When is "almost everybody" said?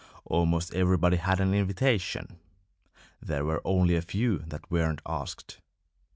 0.25-1.17